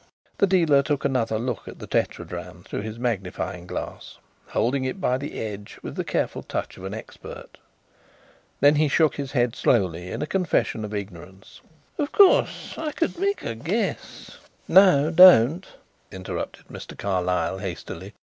[0.39, 5.19] The dealer took another look at the tetradrachm through his magnifying glass, holding it by
[5.19, 7.59] the edge with the careful touch of an expert.
[8.61, 11.61] Then he shook his head slowly in a confession of ignorance.
[11.99, 15.67] "Of course I could make a guess" "No, don't,"
[16.11, 16.97] interrupted Mr.
[16.97, 18.15] Carlyle hastily.